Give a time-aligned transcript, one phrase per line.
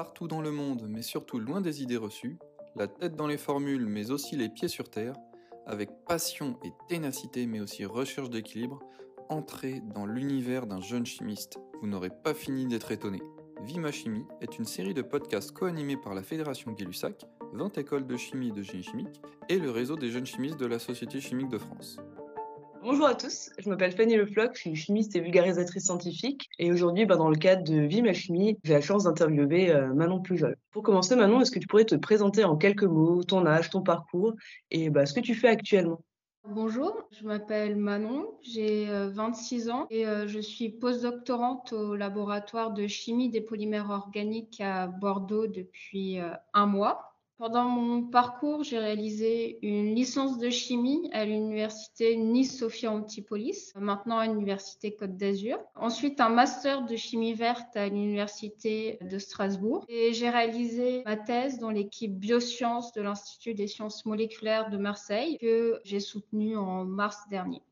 [0.00, 2.38] Partout dans le monde, mais surtout loin des idées reçues,
[2.74, 5.14] la tête dans les formules, mais aussi les pieds sur terre,
[5.66, 8.80] avec passion et ténacité, mais aussi recherche d'équilibre,
[9.28, 11.58] entrez dans l'univers d'un jeune chimiste.
[11.82, 13.20] Vous n'aurez pas fini d'être étonné.
[13.62, 18.16] Vima Chimie est une série de podcasts co-animés par la Fédération Gay-Lussac, 20 écoles de
[18.16, 19.20] chimie et de génie chimique,
[19.50, 21.98] et le réseau des jeunes chimistes de la Société chimique de France.
[22.82, 27.04] Bonjour à tous, je m'appelle Fanny Lefloc, je suis chimiste et vulgarisatrice scientifique et aujourd'hui,
[27.04, 30.56] bah, dans le cadre de Vie chimie, j'ai la chance d'interviewer euh, Manon Pujol.
[30.70, 33.82] Pour commencer, Manon, est-ce que tu pourrais te présenter en quelques mots ton âge, ton
[33.82, 34.32] parcours
[34.70, 36.00] et bah, ce que tu fais actuellement?
[36.48, 42.72] Bonjour, je m'appelle Manon, j'ai 26 euh, ans et euh, je suis postdoctorante au laboratoire
[42.72, 46.18] de chimie des polymères organiques à Bordeaux depuis
[46.54, 47.10] un mois.
[47.40, 54.26] Pendant mon parcours, j'ai réalisé une licence de chimie à l'université Nice-Sophia Antipolis, maintenant à
[54.26, 55.58] l'université Côte d'Azur.
[55.74, 59.86] Ensuite, un master de chimie verte à l'université de Strasbourg.
[59.88, 65.38] Et j'ai réalisé ma thèse dans l'équipe biosciences de l'Institut des sciences moléculaires de Marseille
[65.40, 67.62] que j'ai soutenue en mars dernier.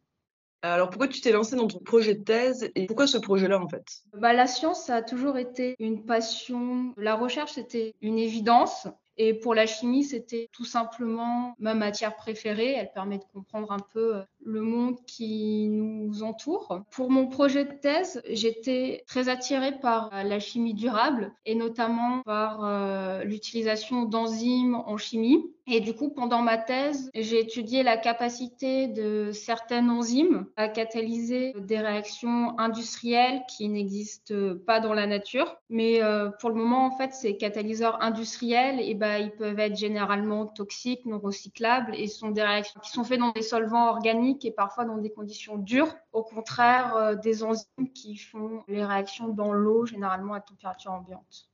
[0.63, 3.69] Alors pourquoi tu t'es lancé dans ton projet de thèse et pourquoi ce projet-là en
[3.69, 3.85] fait?
[4.15, 6.95] Bah, La science ça a toujours été une passion.
[6.97, 8.89] La recherche c'était une évidence
[9.19, 12.73] et pour la chimie, c'était tout simplement ma matière préférée.
[12.73, 16.83] Elle permet de comprendre un peu euh, le monde qui nous entoure.
[16.91, 22.23] Pour mon projet de thèse, j'étais très attirée par euh, la chimie durable et notamment
[22.25, 25.45] par euh, l'utilisation d'enzymes en chimie.
[25.71, 31.53] Et du coup, pendant ma thèse, j'ai étudié la capacité de certaines enzymes à catalyser
[31.59, 35.57] des réactions industrielles qui n'existent pas dans la nature.
[35.69, 39.77] Mais euh, pour le moment, en fait, ces catalyseurs industriels, eh ben, ils peuvent être
[39.77, 44.38] généralement toxiques, non recyclables, et sont des réactions qui sont faites dans des solvants organiques
[44.45, 45.95] et parfois dans des conditions dures.
[46.13, 51.49] Au contraire, euh, des enzymes qui font les réactions dans l'eau, généralement à température ambiante.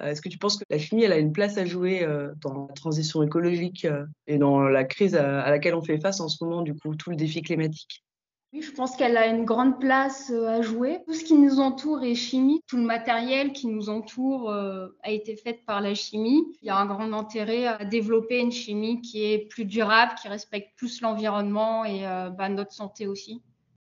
[0.00, 2.32] Euh, est-ce que tu penses que la chimie, elle a une place à jouer euh,
[2.40, 3.86] dans la transition écologique
[4.26, 7.10] et dans la crise à laquelle on fait face en ce moment, du coup, tout
[7.10, 8.04] le défi climatique?
[8.52, 11.00] Oui, je pense qu'elle a une grande place à jouer.
[11.06, 12.60] Tout ce qui nous entoure est chimie.
[12.66, 16.44] Tout le matériel qui nous entoure a été fait par la chimie.
[16.60, 20.28] Il y a un grand intérêt à développer une chimie qui est plus durable, qui
[20.28, 22.02] respecte plus l'environnement et
[22.36, 23.42] bah, notre santé aussi.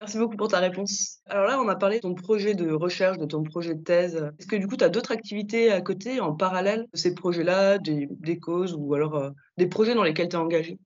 [0.03, 1.21] Merci beaucoup pour ta réponse.
[1.27, 4.17] Alors là, on a parlé de ton projet de recherche, de ton projet de thèse.
[4.37, 7.77] Est-ce que du coup, tu as d'autres activités à côté, en parallèle de ces projets-là,
[7.77, 10.77] des, causes ou alors euh, des projets dans lesquels tu es engagé?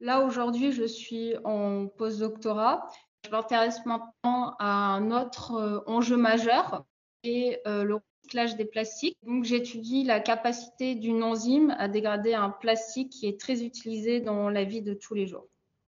[0.00, 2.86] Là, aujourd'hui, je suis en postdoctorat.
[3.24, 6.84] Je m'intéresse maintenant à un autre euh, enjeu majeur,
[7.22, 9.16] qui est euh, le recyclage des plastiques.
[9.22, 14.48] Donc, j'étudie la capacité d'une enzyme à dégrader un plastique qui est très utilisé dans
[14.48, 15.48] la vie de tous les jours.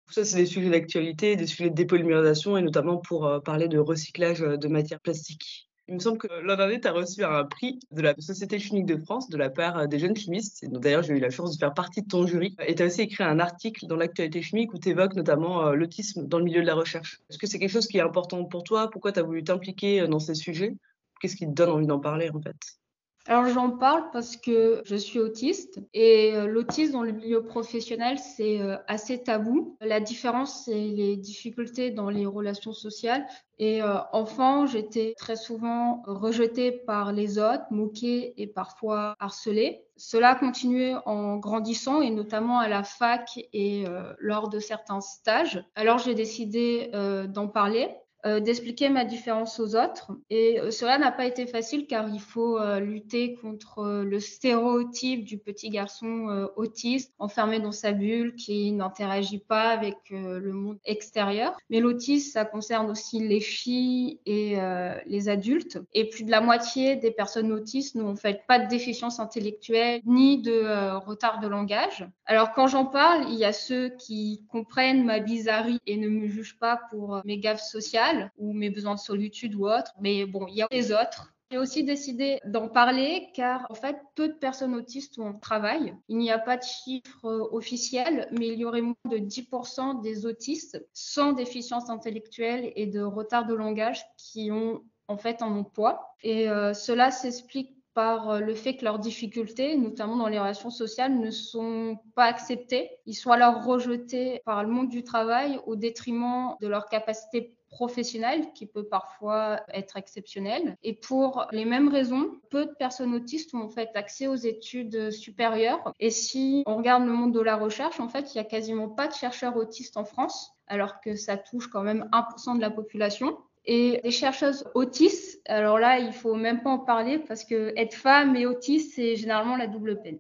[0.10, 3.78] Ça, c'est des sujets d'actualité, des sujets de dépolymérisation et notamment pour euh, parler de
[3.78, 5.67] recyclage de matières plastiques.
[5.88, 8.86] Il me semble que l'an dernier, tu as reçu un prix de la Société chimique
[8.86, 10.66] de France de la part euh, des jeunes chimistes.
[10.70, 12.56] D'ailleurs, j'ai eu la chance de faire partie de ton jury.
[12.66, 16.28] Et tu as aussi écrit un article dans l'actualité chimique où tu évoques notamment l'autisme
[16.28, 17.22] dans le milieu de la recherche.
[17.30, 18.90] Est-ce que c'est quelque chose qui est important pour toi?
[18.90, 20.76] Pourquoi tu as voulu t'impliquer dans ces sujets?
[21.22, 22.78] Qu'est-ce qui te donne envie d'en parler en fait?
[23.28, 28.18] Alors j'en parle parce que je suis autiste et euh, l'autisme dans le milieu professionnel
[28.20, 29.76] c'est euh, assez tabou.
[29.82, 33.26] La différence c'est les difficultés dans les relations sociales
[33.60, 39.84] et euh, enfant j'étais très souvent rejetée par les autres, moquée et parfois harcelée.
[39.98, 43.86] Cela a continué en grandissant et notamment à la fac et
[44.20, 45.64] lors de certains stages.
[45.74, 46.92] Alors j'ai décidé
[47.30, 47.90] d'en parler
[48.26, 50.12] euh, d'expliquer ma différence aux autres.
[50.32, 55.24] Et euh, cela n'a pas été facile car il faut euh, lutter contre le stéréotype
[55.24, 61.56] du petit garçon autiste enfermé dans sa bulle qui n'interagit pas avec le monde extérieur.
[61.70, 64.58] Mais l'autisme, ça concerne aussi les filles et
[65.06, 65.80] les adultes.
[65.94, 70.42] Et plus de la moitié des personnes autistes n'ont fait pas de déficience intellectuelle ni
[70.42, 72.08] de retard de langage.
[72.26, 76.28] Alors quand j'en parle, il y a ceux qui comprennent ma bizarrerie et ne me
[76.28, 78.07] jugent pas pour mes gaffes sociales
[78.38, 79.94] ou mes besoins de solitude ou autre.
[80.00, 81.34] Mais bon, il y a les autres.
[81.50, 85.96] J'ai aussi décidé d'en parler car en fait peu de personnes autistes ont travail.
[86.10, 90.02] Il n'y a pas de chiffre euh, officiel, mais il y aurait moins de 10%
[90.02, 95.56] des autistes sans déficience intellectuelle et de retard de langage qui ont en fait un
[95.56, 96.14] emploi.
[96.22, 100.70] Et euh, cela s'explique par euh, le fait que leurs difficultés, notamment dans les relations
[100.70, 102.92] sociales, ne sont pas acceptées.
[103.06, 108.52] Ils sont alors rejetés par le monde du travail au détriment de leur capacité professionnel
[108.54, 110.78] qui peut parfois être exceptionnel.
[110.84, 115.12] Et pour les mêmes raisons, peu de personnes autistes ont en fait accès aux études
[115.12, 115.94] supérieures.
[116.00, 118.90] Et si on regarde le monde de la recherche, en fait, il n'y a quasiment
[118.90, 122.72] pas de chercheurs autistes en France, alors que ça touche quand même 1% de la
[122.72, 123.38] population.
[123.70, 127.96] Et des chercheuses autistes, alors là, il faut même pas en parler parce que être
[127.96, 130.20] femme et autiste, c'est généralement la double peine.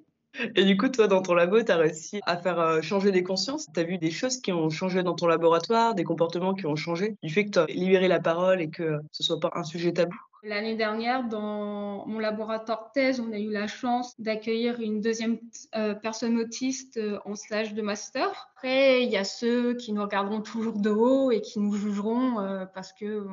[0.55, 3.23] Et du coup, toi, dans ton labo, tu as réussi à faire euh, changer des
[3.23, 3.67] consciences?
[3.73, 6.75] Tu as vu des choses qui ont changé dans ton laboratoire, des comportements qui ont
[6.75, 9.63] changé, du fait que tu as libéré la parole et que ce soit pas un
[9.63, 10.15] sujet tabou?
[10.43, 15.39] L'année dernière, dans mon laboratoire thèse, on a eu la chance d'accueillir une deuxième
[15.75, 18.49] euh, personne autiste euh, en stage de master.
[18.55, 22.67] Après, il y a ceux qui nous regarderont toujours de haut et qui nous jugeront
[22.73, 23.25] parce que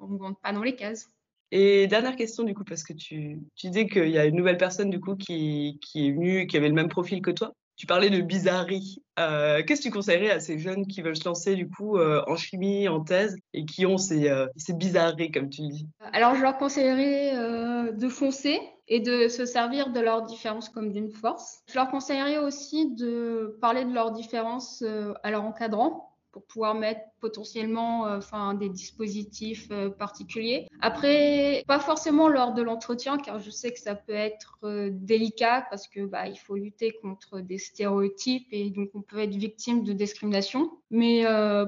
[0.00, 1.08] on ne rentre pas dans les cases.
[1.50, 4.58] Et dernière question, du coup, parce que tu, tu disais qu'il y a une nouvelle
[4.58, 7.52] personne, du coup, qui, qui est venue, qui avait le même profil que toi.
[7.76, 9.02] Tu parlais de bizarrerie.
[9.20, 12.22] Euh, Qu'est-ce que tu conseillerais à ces jeunes qui veulent se lancer, du coup, euh,
[12.26, 15.86] en chimie, en thèse, et qui ont ces, euh, ces bizarreries, comme tu dis?
[16.12, 18.58] Alors, je leur conseillerais de foncer
[18.88, 21.60] et de se servir de leurs différences comme d'une force.
[21.68, 24.82] Je leur conseillerais aussi de parler de leurs différences
[25.22, 30.68] à leur encadrant pour pouvoir mettre potentiellement euh, enfin, des dispositifs euh, particuliers.
[30.80, 35.66] Après, pas forcément lors de l'entretien, car je sais que ça peut être euh, délicat
[35.70, 39.84] parce que bah, il faut lutter contre des stéréotypes et donc on peut être victime
[39.84, 40.70] de discrimination.
[40.90, 41.24] Mais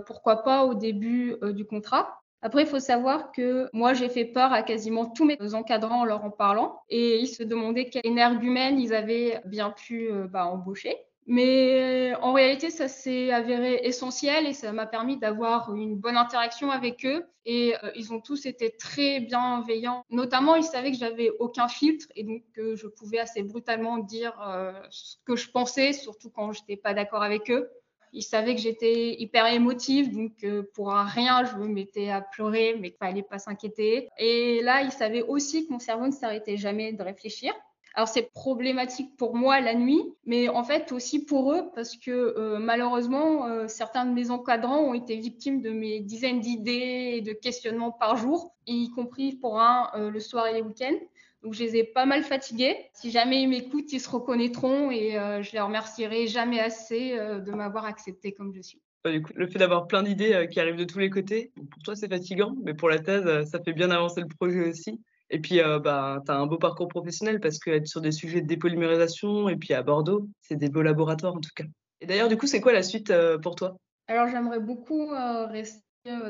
[0.06, 4.50] pourquoi pas au début du contrat après, il faut savoir que moi, j'ai fait peur
[4.50, 8.80] à quasiment tous mes encadrants en leur en parlant et ils se demandaient quelle énergumène
[8.80, 10.96] ils avaient bien pu bah, embaucher.
[11.30, 16.72] Mais en réalité, ça s'est avéré essentiel et ça m'a permis d'avoir une bonne interaction
[16.72, 17.24] avec eux.
[17.46, 20.04] Et euh, ils ont tous été très bienveillants.
[20.10, 24.32] Notamment, ils savaient que j'avais aucun filtre et donc que je pouvais assez brutalement dire
[24.44, 27.70] euh, ce que je pensais, surtout quand je n'étais pas d'accord avec eux.
[28.12, 32.74] Ils savaient que j'étais hyper émotive, donc euh, pour rien, je me mettais à pleurer,
[32.80, 34.08] mais qu'il fallait pas s'inquiéter.
[34.18, 37.54] Et là, ils savaient aussi que mon cerveau ne s'arrêtait jamais de réfléchir.
[37.94, 42.10] Alors c'est problématique pour moi la nuit, mais en fait aussi pour eux parce que
[42.10, 47.20] euh, malheureusement euh, certains de mes encadrants ont été victimes de mes dizaines d'idées et
[47.20, 50.98] de questionnements par jour, y compris pour un euh, le soir et les week-ends.
[51.42, 52.76] Donc je les ai pas mal fatigués.
[52.92, 57.86] Si jamais ils m'écoutent, ils se reconnaîtront et je les remercierai jamais assez de m'avoir
[57.86, 58.82] accepté comme je suis.
[59.06, 61.96] Du coup, le fait d'avoir plein d'idées qui arrivent de tous les côtés, pour toi
[61.96, 65.00] c'est fatigant, mais pour la thèse, ça fait bien avancer le projet aussi.
[65.30, 68.40] Et puis, euh, bah, tu as un beau parcours professionnel parce qu'être sur des sujets
[68.40, 71.64] de dépolymérisation et puis à Bordeaux, c'est des beaux laboratoires en tout cas.
[72.00, 73.76] Et d'ailleurs, du coup, c'est quoi la suite euh, pour toi?
[74.08, 75.82] Alors, j'aimerais beaucoup euh, rester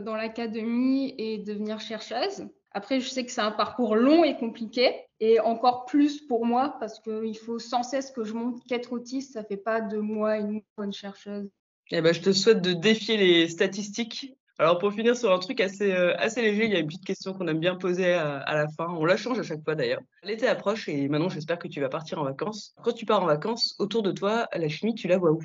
[0.05, 2.47] dans l'académie et devenir chercheuse.
[2.73, 6.77] Après, je sais que c'est un parcours long et compliqué, et encore plus pour moi,
[6.79, 10.39] parce qu'il faut sans cesse que je montre qu'être autiste, ça fait pas de moi
[10.39, 11.49] une bonne chercheuse.
[11.91, 15.59] Eh ben, je te souhaite de défier les statistiques alors pour finir sur un truc
[15.63, 18.41] assez, euh, assez léger, il y a une petite question qu'on aime bien poser à,
[18.41, 18.89] à, la fin.
[18.91, 20.03] On la change à chaque fois d'ailleurs.
[20.23, 22.75] L'été approche et maintenant j'espère que tu vas partir en vacances.
[22.85, 25.43] Quand tu pars en vacances, autour de toi, la chimie, tu la vois où?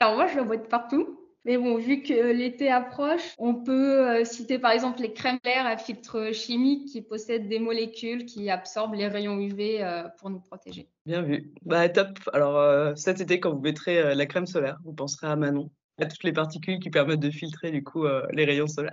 [0.00, 1.16] Alors moi, je la vois de partout.
[1.44, 5.66] Mais bon, vu que l'été approche, on peut euh, citer par exemple les crèmes solaires
[5.66, 10.40] à filtre chimique qui possèdent des molécules qui absorbent les rayons UV euh, pour nous
[10.40, 10.88] protéger.
[11.06, 11.52] Bien vu.
[11.64, 12.18] Bah top.
[12.32, 16.24] Alors cet été, quand vous mettrez la crème solaire, vous penserez à Manon à toutes
[16.24, 18.90] les particules qui permettent de filtrer du coup euh, les rayons solaires.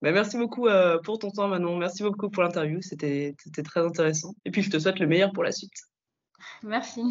[0.00, 3.34] Bah, merci beaucoup euh, pour ton temps Manon, merci beaucoup pour l'interview, c'était
[3.64, 4.34] très intéressant.
[4.44, 5.72] Et puis je te souhaite le meilleur pour la suite.
[6.62, 7.02] Merci.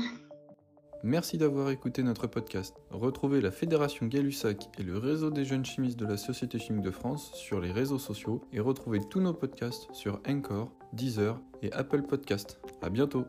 [1.04, 2.76] Merci d'avoir écouté notre podcast.
[2.90, 6.92] Retrouvez la Fédération Gay-Lussac et le réseau des jeunes chimistes de la Société chimique de
[6.92, 12.02] France sur les réseaux sociaux et retrouvez tous nos podcasts sur Encore, Deezer et Apple
[12.02, 12.60] Podcast.
[12.82, 13.28] À bientôt.